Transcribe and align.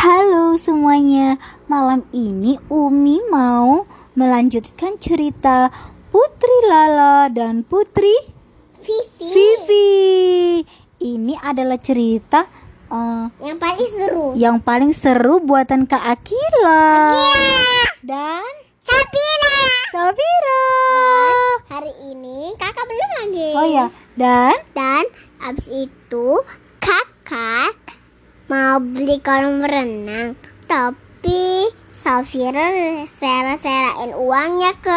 Halo 0.00 0.56
semuanya, 0.56 1.36
malam 1.68 2.08
ini 2.16 2.56
Umi 2.72 3.20
mau 3.28 3.84
melanjutkan 4.16 4.96
cerita 4.96 5.68
Putri 6.08 6.56
Lala 6.64 7.28
dan 7.28 7.60
Putri 7.60 8.16
Vivi. 8.80 9.28
Vivi. 9.28 9.92
Ini 11.04 11.36
adalah 11.44 11.76
cerita 11.76 12.48
eh, 12.88 13.24
Yang 13.44 13.58
paling 13.60 13.90
seru. 13.92 14.26
yang 14.40 14.56
paling 14.64 14.92
seru 14.96 15.36
buatan 15.44 15.84
Kak 15.84 16.00
Akila 16.16 17.12
dan 18.00 18.52
Sabila. 18.80 19.56
Safira. 19.92 20.64
Hari 21.76 21.92
ini 22.08 22.56
kakak 22.56 22.88
belum 22.88 23.10
lagi. 23.20 23.50
Oh 23.52 23.68
ya, 23.68 23.86
dan 24.16 24.56
Dan 24.72 25.04
abis 25.44 25.68
itu 25.68 26.40
kakak 26.80 27.76
mau 28.50 28.82
beli 28.82 29.22
kolam 29.22 29.62
renang. 29.62 30.34
Tapi 30.66 31.70
Safira 31.94 32.66
sera-serain 33.22 34.10
uangnya 34.18 34.74
ke 34.82 34.96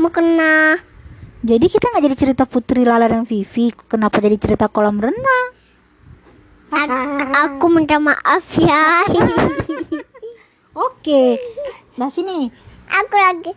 mukena. 0.00 0.80
jadi 1.44 1.66
kita 1.68 1.92
nggak 1.92 2.04
jadi 2.08 2.16
cerita 2.16 2.44
Putri 2.48 2.88
Lala 2.88 3.04
dan 3.04 3.28
Vivi. 3.28 3.68
Kenapa 3.76 4.24
jadi 4.24 4.40
cerita 4.40 4.72
kolam 4.72 4.96
renang? 4.96 5.46
Ak- 6.72 7.28
aku 7.44 7.68
minta 7.68 8.00
maaf 8.00 8.48
ya. 8.56 9.04
Oke. 10.88 11.36
Nah 12.00 12.08
sini. 12.08 12.48
aku 12.84 13.16
lagi 13.20 13.52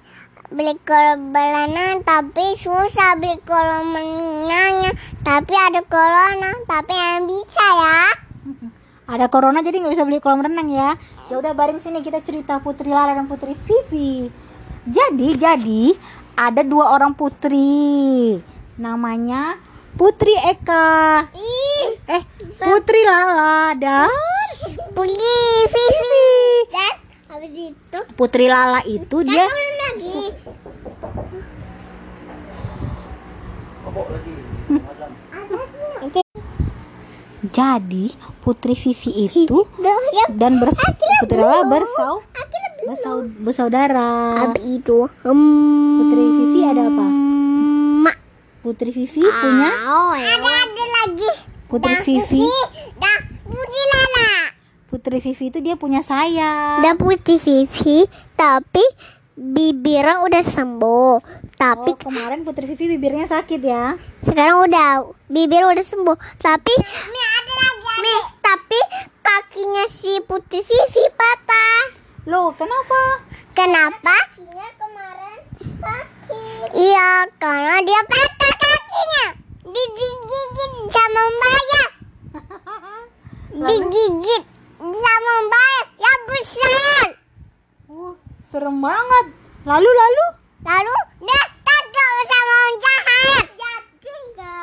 beli 0.51 0.75
kolam 0.83 1.31
renang 1.31 2.03
tapi 2.03 2.59
susah 2.59 3.15
beli 3.15 3.39
kolam 3.47 3.95
renangnya. 3.95 4.91
Tapi 5.23 5.53
ada 5.55 5.79
corona 5.87 6.51
tapi 6.67 6.91
yang 6.91 7.23
bisa 7.29 7.67
ya. 7.79 8.26
Ada 9.07 9.31
corona 9.31 9.63
jadi 9.63 9.79
nggak 9.79 9.95
bisa 9.95 10.03
beli 10.03 10.19
kolam 10.19 10.43
renang 10.43 10.67
ya. 10.67 10.99
Ya 11.31 11.39
udah 11.39 11.55
bareng 11.55 11.79
sini 11.79 12.03
kita 12.03 12.19
cerita 12.19 12.59
Putri 12.59 12.91
Lala 12.91 13.15
dan 13.15 13.23
Putri 13.23 13.55
Vivi. 13.55 14.27
Jadi 14.83 15.29
jadi 15.39 15.95
ada 16.35 16.59
dua 16.59 16.91
orang 16.91 17.15
putri. 17.15 18.35
Namanya 18.75 19.63
Putri 19.95 20.35
Eka. 20.35 21.23
Ih, 21.31 21.95
Eh, 22.03 22.23
Putri 22.59 23.07
Lala 23.07 23.71
dan 23.79 24.11
Putri 24.91 25.39
Vivi. 25.71 26.27
Dan 26.67 26.95
habis 27.31 27.51
itu 27.55 27.99
Putri 28.11 28.51
Lala 28.51 28.83
itu 28.83 29.23
dia 29.23 29.47
kakak 29.47 29.55
belum 29.55 29.75
lagi. 29.87 30.19
Jadi 37.57 38.05
Putri 38.37 38.77
Vivi 38.77 39.33
itu 39.33 39.65
ya. 39.81 40.25
dan 40.29 40.61
bers 40.61 40.77
Putri 41.17 41.35
Lala 41.35 41.65
belum. 41.65 41.73
bersau 41.73 42.13
bersau 42.85 43.15
bersaudara. 43.41 44.09
Habis 44.39 44.63
itu 44.63 45.09
hmm, 45.25 45.97
Putri 45.97 46.23
Vivi 46.23 46.59
ada 46.63 46.81
apa? 46.85 47.05
Mak. 48.05 48.17
Putri 48.61 48.89
Vivi 48.91 49.21
punya 49.25 49.69
Ada 49.73 50.37
ada 50.37 50.85
lagi. 51.01 51.29
Putri 51.65 51.95
Vivi. 51.99 52.45
Dah 52.95 53.17
Putri 53.43 53.81
Lala. 53.89 54.31
Putri 54.87 55.17
Vivi 55.19 55.45
itu 55.49 55.59
dia 55.59 55.75
punya 55.75 55.99
saya. 55.99 56.79
Dah 56.79 56.93
Putri 56.93 57.41
Vivi 57.41 58.05
tapi 58.37 58.85
bibirnya 59.33 60.23
udah 60.23 60.43
sembuh. 60.43 61.15
Tapi 61.53 61.91
Oh, 61.91 61.97
kemarin 61.99 62.41
Putri 62.41 62.65
Vivi 62.65 62.85
bibirnya 62.87 63.25
sakit 63.25 63.59
ya. 63.59 63.97
sekarang 64.21 64.63
udah 64.63 64.87
bibir 65.27 65.65
udah 65.65 65.83
sembuh. 65.83 66.17
Tapi 66.37 66.73
Mi, 68.07 68.15
tapi 68.39 68.79
kakinya 69.19 69.83
si 69.91 70.23
Putri 70.23 70.63
Vivi 70.63 71.03
patah. 71.11 71.91
Loh, 72.23 72.55
kenapa? 72.55 73.01
Kenapa? 73.51 74.15
Kakinya 74.31 74.67
kemarin 74.79 75.39
sakit. 75.75 76.67
Iya, 76.71 77.27
karena 77.35 77.83
dia 77.83 78.01
patah 78.07 78.53
kakinya. 78.55 79.25
Digigit 79.67 80.71
sama 80.87 81.21
mbaknya. 81.35 81.85
Digigit 83.67 84.43
sama 84.79 85.33
mbak 85.51 85.83
yang 85.99 86.21
besar. 86.31 87.07
Uh, 87.91 88.15
serem 88.39 88.79
banget. 88.79 89.25
Lalu 89.67 89.89
lalu 89.91 90.25
Lalu 90.63 90.97
dia 91.27 91.43
takut 91.59 92.23
sama 92.23 92.53
orang 92.55 92.75
jahat. 92.79 93.45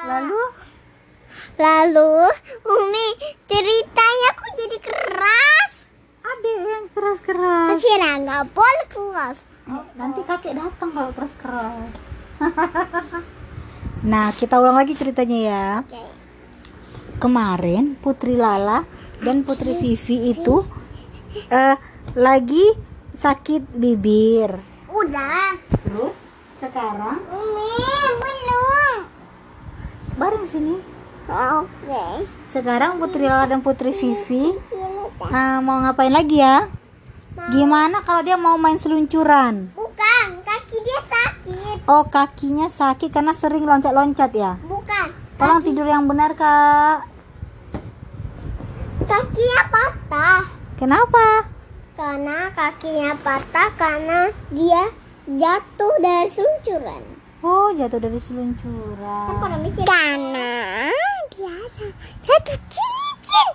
lalu 0.04 0.42
Lalu 1.54 2.34
Umi 2.66 3.06
ceritanya 3.46 4.30
kok 4.34 4.50
jadi 4.58 4.78
keras. 4.82 5.72
ada 6.24 6.50
yang 6.50 6.84
keras-keras. 6.90 7.78
Akhirnya 7.78 8.12
nggak 8.26 8.44
boleh 8.50 8.86
keras. 8.90 9.38
Oh, 9.70 9.86
nanti 9.94 10.20
kakek 10.26 10.58
datang 10.58 10.90
kalau 10.90 11.10
keras-keras. 11.14 11.94
nah, 14.10 14.34
kita 14.34 14.58
ulang 14.58 14.82
lagi 14.82 14.98
ceritanya 14.98 15.38
ya. 15.38 15.68
Kemarin 17.22 17.94
Putri 18.02 18.34
Lala 18.34 18.82
dan 19.22 19.46
Putri 19.46 19.78
Vivi 19.78 20.34
itu 20.34 20.66
eh 21.54 21.76
lagi 22.18 22.66
sakit 23.14 23.78
bibir. 23.78 24.58
Udah. 24.90 25.54
Terus 25.70 26.14
sekarang 26.58 27.22
Umi 27.30 27.70
belum. 28.18 28.98
bareng 30.18 30.46
sini. 30.50 30.93
Oke. 31.24 32.28
Sekarang 32.52 33.00
Putri 33.00 33.24
Lala 33.24 33.48
dan 33.48 33.64
Putri 33.64 33.96
Vivi 33.96 34.52
ah, 35.32 35.58
mau 35.64 35.80
ngapain 35.80 36.12
lagi 36.12 36.38
ya? 36.38 36.68
Gimana 37.50 38.04
kalau 38.04 38.22
dia 38.22 38.38
mau 38.38 38.54
main 38.54 38.78
seluncuran? 38.78 39.74
Bukan, 39.74 40.26
kaki 40.46 40.76
dia 40.84 41.00
sakit. 41.02 41.76
Oh, 41.90 42.06
kakinya 42.06 42.70
sakit 42.70 43.10
karena 43.10 43.34
sering 43.34 43.66
loncat-loncat 43.66 44.30
ya? 44.30 44.54
Bukan, 44.62 45.08
Tolong 45.34 45.60
tidur 45.60 45.82
yang 45.82 46.06
benar, 46.06 46.38
Kak. 46.38 47.10
kakinya 49.04 49.60
patah. 49.68 50.42
Kenapa? 50.78 51.50
Karena 51.98 52.48
kakinya 52.54 53.18
patah 53.18 53.68
karena 53.74 54.30
dia 54.54 54.82
jatuh 55.26 55.94
dari 55.98 56.30
seluncuran. 56.30 57.02
Oh, 57.44 57.74
jatuh 57.74 57.98
dari 57.98 58.22
seluncuran. 58.22 59.28
Karena 59.84 60.88
dia 61.64 61.88
jatuh 62.20 62.58
cincin. 62.68 63.48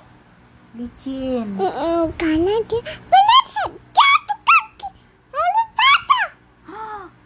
Licin. 0.77 1.47
Karena 2.17 2.53
dia 2.65 2.81
belajar 2.81 3.67
jatuh 3.69 4.39
kaki 4.41 4.87
lalu 5.33 5.61
patah. 5.77 6.27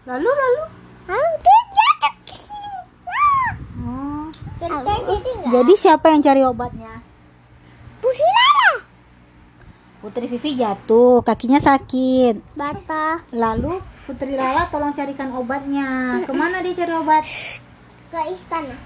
Lalu 0.07 0.29
lalu. 0.29 0.63
Lalu 1.07 1.31
dia 1.39 1.59
jatuh 1.71 2.13
ke 2.27 2.33
sini. 2.35 2.71
Oh. 3.83 4.27
Jadi 4.59 4.77
jadi 5.07 5.31
Jadi 5.47 5.73
siapa 5.79 6.05
yang 6.11 6.21
cari 6.23 6.41
obatnya? 6.43 6.93
Pusi 8.03 8.23
Lala. 8.27 8.71
Putri 10.03 10.27
Vivi 10.27 10.59
jatuh, 10.59 11.23
kakinya 11.23 11.63
sakit. 11.63 12.59
Bata 12.59 13.23
Lalu 13.31 13.79
Putri 14.03 14.35
Lala 14.35 14.67
tolong 14.67 14.91
carikan 14.91 15.31
obatnya. 15.31 16.19
Ke 16.27 16.35
mana 16.35 16.59
dia 16.59 16.75
cari 16.75 16.91
obat? 16.91 17.23
ke 18.13 18.21
istana. 18.29 18.77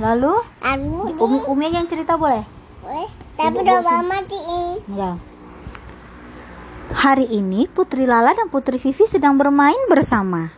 Lalu 0.00 0.32
Umi 1.20 1.38
Umi 1.44 1.66
yang 1.68 1.84
cerita 1.84 2.16
boleh? 2.16 2.40
boleh. 2.80 3.08
Tapi 3.36 3.60
udah 3.60 4.00
matiin. 4.04 4.76
Ya. 4.96 5.20
Hari 6.90 7.28
ini 7.28 7.68
Putri 7.68 8.08
Lala 8.08 8.32
dan 8.32 8.48
Putri 8.48 8.80
Vivi 8.80 9.04
sedang 9.04 9.36
bermain 9.36 9.78
bersama. 9.92 10.56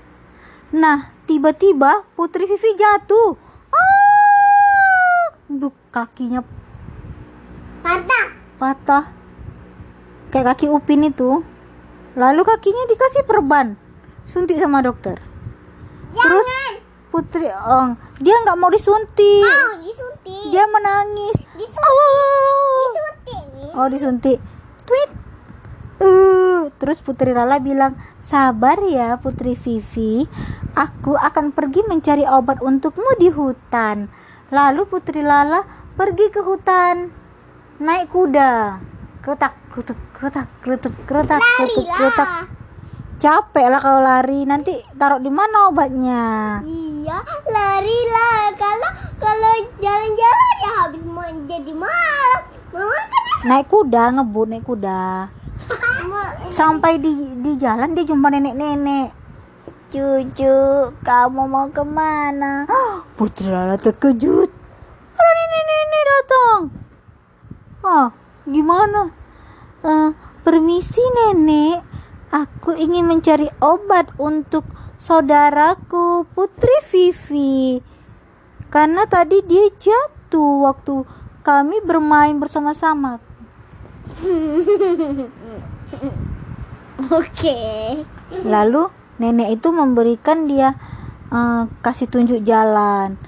Nah, 0.71 1.11
tiba-tiba 1.27 2.07
Putri 2.15 2.47
Vivi 2.47 2.79
jatuh. 2.79 3.35
Ah! 3.75 5.27
Duh, 5.51 5.75
kakinya 5.91 6.41
Patah. 7.83 8.27
patah. 8.57 9.05
Kayak 10.31 10.55
kaki 10.55 10.71
Upin 10.71 11.03
itu. 11.03 11.43
Lalu 12.15 12.47
kakinya 12.47 12.87
dikasih 12.89 13.27
perban. 13.27 13.75
Suntik 14.27 14.59
sama 14.59 14.83
dokter. 14.83 15.19
Terus 16.13 16.47
Putri, 17.13 17.45
oh, 17.45 17.93
dia 18.25 18.35
nggak 18.41 18.57
mau 18.57 18.73
disuntik. 18.73 19.45
Mau 19.45 19.77
disuntik. 19.85 20.49
Dia 20.49 20.65
menangis. 20.65 21.37
Disuntik. 21.61 21.85
Oh. 21.85 22.89
Disuntik. 22.89 23.45
Oh 23.77 23.87
disuntik. 23.93 24.39
Tweet. 24.89 25.11
Uh, 26.03 26.73
terus 26.81 27.05
Putri 27.05 27.31
Lala 27.37 27.61
bilang, 27.61 27.95
sabar 28.19 28.81
ya 28.83 29.21
Putri 29.21 29.55
Vivi, 29.55 30.27
aku 30.75 31.15
akan 31.15 31.55
pergi 31.55 31.85
mencari 31.87 32.25
obat 32.27 32.59
untukmu 32.65 33.13
di 33.21 33.29
hutan. 33.31 34.09
Lalu 34.51 34.89
Putri 34.89 35.23
Lala 35.23 35.63
pergi 35.95 36.33
ke 36.33 36.41
hutan, 36.43 37.13
naik 37.79 38.11
kuda. 38.11 38.83
Kerutak, 39.23 39.55
kerutuk, 39.71 39.99
kerutak, 40.17 40.47
kerutuk, 40.65 40.93
kerutak, 41.07 41.41
kerutuk, 41.61 41.87
kerutak 41.87 42.29
capek 43.23 43.71
lah 43.71 43.79
kalau 43.79 44.03
lari. 44.03 44.43
Nanti 44.43 44.75
taruh 44.99 45.23
di 45.23 45.31
mana 45.31 45.71
obatnya? 45.71 46.59
Iya 46.67 47.23
lari 47.47 47.99
lah. 48.11 48.51
Kalau 48.59 48.91
kalau 49.23 49.53
jalan-jalan 49.79 50.55
ya 50.59 50.71
habis 50.83 51.05
mau 51.07 51.31
jadi 51.47 51.73
mal 51.79 52.39
mama 52.73 52.99
kan 53.05 53.23
naik 53.47 53.69
kuda 53.71 54.03
ngebut 54.19 54.47
naik 54.51 54.67
kuda. 54.67 55.31
Sampai 56.51 56.99
di 56.99 57.39
di 57.39 57.55
jalan 57.55 57.95
dia 57.95 58.03
jumpa 58.03 58.27
nenek-nenek. 58.35 59.15
Cucu 59.93 60.57
kamu 61.05 61.43
mau 61.53 61.69
ke 61.69 61.85
mana? 61.85 62.65
Ah, 62.65 63.05
Putri 63.13 63.53
lala 63.53 63.77
terkejut. 63.77 64.51
Ada 65.15 65.31
nenek-nenek 65.37 66.03
datang. 66.09 66.61
Ah 67.85 68.09
gimana? 68.49 69.13
Uh, 69.85 70.11
permisi 70.43 71.03
nenek 71.15 71.92
aku 72.33 72.73
ingin 72.75 73.05
mencari 73.05 73.47
obat 73.61 74.09
untuk 74.17 74.65
saudaraku 74.97 76.25
putri 76.33 76.73
Vivi 76.89 77.85
karena 78.73 79.05
tadi 79.05 79.45
dia 79.45 79.69
jatuh 79.77 80.65
waktu 80.65 81.05
kami 81.45 81.85
bermain 81.85 82.41
bersama-sama 82.41 83.21
Oke. 87.11 87.59
Lalu 88.47 88.83
nenek 89.19 89.59
itu 89.59 89.69
memberikan 89.75 90.47
dia 90.47 90.79
eh, 91.33 91.63
kasih 91.83 92.07
tunjuk 92.07 92.45
jalan. 92.47 93.19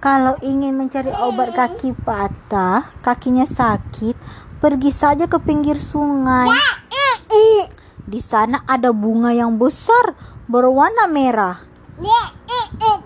Kalau 0.00 0.40
ingin 0.40 0.80
mencari 0.80 1.12
obat 1.12 1.52
kaki 1.52 1.92
patah, 1.92 2.88
kakinya 3.04 3.44
sakit, 3.44 4.16
pergi 4.58 4.90
saja 4.90 5.28
ke 5.28 5.36
pinggir 5.36 5.76
sungai. 5.76 6.48
Di 8.10 8.18
sana 8.18 8.66
ada 8.66 8.90
bunga 8.90 9.30
yang 9.30 9.54
besar 9.54 10.18
berwarna 10.50 11.06
merah. 11.06 11.62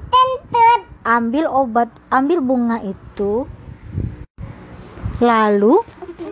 Tentut. 0.09 0.81
Ambil 1.05 1.45
obat, 1.45 1.93
ambil 2.09 2.41
bunga 2.41 2.81
itu. 2.81 3.45
Lalu 5.21 5.85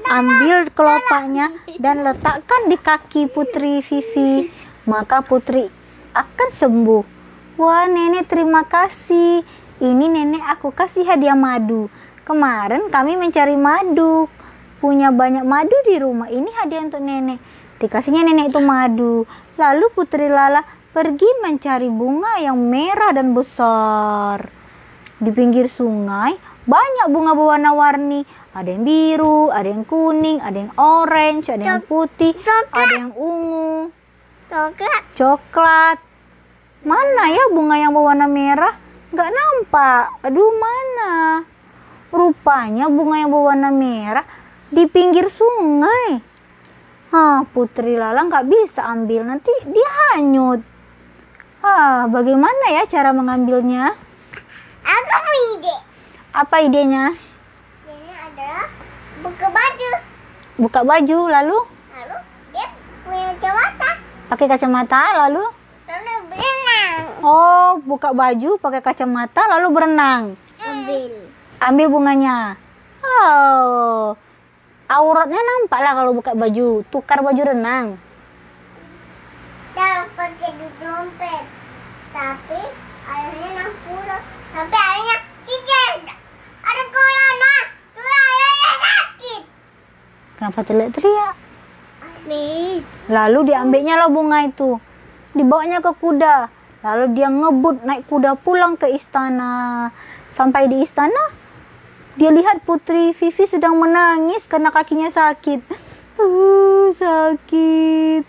ambil 0.08 0.72
kelopaknya 0.72 1.52
dan 1.76 2.00
letakkan 2.00 2.72
di 2.72 2.80
kaki 2.80 3.28
Putri 3.28 3.84
Vivi. 3.84 4.48
Maka 4.88 5.20
Putri 5.20 5.68
akan 6.16 6.48
sembuh. 6.56 7.04
Wah, 7.60 7.84
nenek 7.92 8.32
terima 8.32 8.64
kasih. 8.64 9.44
Ini 9.84 10.06
nenek 10.08 10.48
aku 10.48 10.72
kasih 10.72 11.04
hadiah 11.04 11.36
madu. 11.36 11.92
Kemarin 12.24 12.88
kami 12.88 13.20
mencari 13.20 13.60
madu. 13.60 14.32
Punya 14.80 15.12
banyak 15.12 15.44
madu 15.44 15.76
di 15.84 16.00
rumah. 16.00 16.32
Ini 16.32 16.48
hadiah 16.56 16.88
untuk 16.88 17.04
nenek. 17.04 17.60
Dikasihnya 17.82 18.22
nenek 18.22 18.54
itu 18.54 18.60
madu. 18.62 19.26
Lalu 19.58 19.90
Putri 19.90 20.30
Lala 20.30 20.62
pergi 20.94 21.26
mencari 21.42 21.90
bunga 21.90 22.38
yang 22.38 22.54
merah 22.70 23.10
dan 23.10 23.34
besar. 23.34 24.46
Di 25.18 25.30
pinggir 25.34 25.66
sungai 25.66 26.38
banyak 26.62 27.06
bunga 27.10 27.34
berwarna-warni. 27.34 28.22
Ada 28.54 28.68
yang 28.70 28.84
biru, 28.86 29.50
ada 29.50 29.66
yang 29.66 29.82
kuning, 29.82 30.38
ada 30.38 30.62
yang 30.62 30.72
orange, 30.78 31.50
ada 31.50 31.64
yang 31.64 31.82
putih, 31.82 32.36
ada 32.70 32.92
yang 32.94 33.10
ungu, 33.18 33.90
Coklat. 34.46 35.02
coklat. 35.16 35.98
Mana 36.84 37.32
ya 37.32 37.50
bunga 37.50 37.80
yang 37.80 37.96
berwarna 37.96 38.28
merah? 38.28 38.78
Nggak 39.10 39.30
nampak. 39.32 40.04
Aduh, 40.22 40.52
mana? 40.54 41.42
Rupanya 42.12 42.86
bunga 42.92 43.16
yang 43.24 43.30
berwarna 43.32 43.70
merah 43.74 44.26
di 44.70 44.84
pinggir 44.86 45.32
sungai. 45.32 46.31
Hah, 47.12 47.44
Putri 47.52 48.00
Lala 48.00 48.24
nggak 48.24 48.48
bisa 48.48 48.80
ambil, 48.88 49.28
nanti 49.28 49.52
dia 49.68 49.90
hanyut. 50.10 50.64
Ah, 51.60 52.08
bagaimana 52.08 52.72
ya 52.72 52.88
cara 52.88 53.12
mengambilnya? 53.12 53.92
Aku 54.82 55.32
ide. 55.54 55.76
Apa 56.32 56.64
idenya? 56.64 57.12
Ini 57.84 58.12
adalah 58.16 58.64
buka 59.20 59.46
baju. 59.46 59.90
Buka 60.56 60.80
baju, 60.82 61.18
lalu 61.28 61.58
Lalu 61.92 62.16
dia 62.50 62.66
punya 63.04 63.28
kacamata. 63.36 63.90
pakai 64.26 64.46
kacamata, 64.48 65.00
lalu 65.20 65.44
Lalu 65.84 66.12
berenang. 66.32 67.00
oh, 67.20 67.76
buka 67.84 68.16
baju, 68.16 68.56
pakai 68.56 68.80
kacamata, 68.80 69.42
lalu 69.52 69.66
berenang. 69.68 70.22
Ambil. 70.58 71.12
Ambil 71.60 71.86
bunganya. 71.92 72.56
Oh, 73.04 74.16
auratnya 74.92 75.40
nampak 75.40 75.80
lah 75.80 75.92
kalau 75.96 76.12
buka 76.12 76.36
baju. 76.36 76.84
Tukar 76.92 77.24
baju 77.24 77.42
renang. 77.42 77.86
Jangan 79.72 80.06
pakai 80.12 80.50
di 80.60 80.68
dompet. 80.76 81.44
Tapi 82.12 82.60
airnya 83.08 83.50
60. 83.72 84.52
Tapi 84.52 84.76
airnya 84.76 85.16
cicir. 85.48 85.92
Ada 86.60 86.82
corona. 86.92 87.54
Tuh 87.96 88.04
airnya 88.04 88.72
sakit. 88.84 89.42
Kenapa 90.36 90.60
teriak-teriak? 90.68 91.34
Lalu 93.10 93.38
diambilnya 93.50 93.98
lah 93.98 94.08
bunga 94.12 94.46
itu. 94.46 94.78
Dibawanya 95.34 95.82
ke 95.82 95.90
kuda. 95.96 96.46
Lalu 96.82 97.04
dia 97.18 97.28
ngebut 97.30 97.82
naik 97.82 98.06
kuda 98.06 98.38
pulang 98.38 98.78
ke 98.78 98.90
istana. 98.94 99.88
Sampai 100.32 100.70
di 100.70 100.80
istana, 100.80 101.34
dia 102.12 102.28
lihat 102.28 102.60
Putri 102.68 103.16
Vivi 103.16 103.44
sedang 103.48 103.80
menangis 103.80 104.44
karena 104.44 104.68
kakinya 104.68 105.08
sakit. 105.08 105.64
Uh, 106.20 106.92
sakit. 106.92 108.28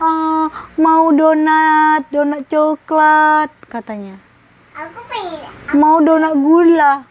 Uh, 0.00 0.48
mau 0.80 1.12
donat, 1.12 2.08
donat 2.08 2.48
coklat 2.48 3.52
katanya. 3.68 4.16
Aku 4.72 5.00
pengen. 5.04 5.40
Mau 5.76 6.00
donat 6.00 6.32
gula. 6.32 7.04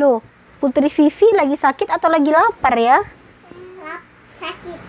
Loh, 0.00 0.24
Putri 0.64 0.88
Vivi 0.88 1.28
lagi 1.36 1.60
sakit 1.60 1.92
atau 1.92 2.08
lagi 2.08 2.32
lapar 2.32 2.72
ya? 2.80 3.04
Lap, 3.84 4.02
sakit. 4.40 4.80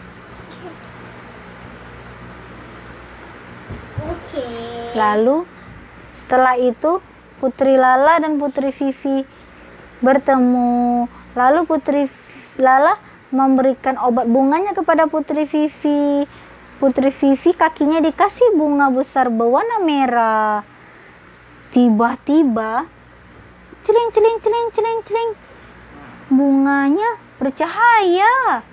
Oke. 4.07 4.45
Lalu 4.95 5.43
setelah 6.23 6.55
itu 6.55 7.03
Putri 7.43 7.75
Lala 7.75 8.23
dan 8.23 8.39
Putri 8.39 8.71
Vivi 8.71 9.36
bertemu. 10.01 11.05
Lalu 11.37 11.59
Putri 11.69 12.01
Lala 12.57 12.97
memberikan 13.29 13.99
obat 14.01 14.25
bunganya 14.25 14.73
kepada 14.73 15.05
Putri 15.05 15.45
Vivi. 15.45 16.25
Putri 16.77 17.09
Vivi 17.09 17.51
kakinya 17.53 18.01
dikasih 18.01 18.53
bunga 18.53 18.89
besar 18.93 19.29
berwarna 19.33 19.81
merah. 19.81 20.61
Tiba-tiba 21.73 22.85
celing 23.85 24.09
celing 24.11 24.37
celing 24.43 24.67
celing 24.73 24.99
celing 25.05 25.29
bunganya 26.27 27.09
bercahaya. 27.37 28.65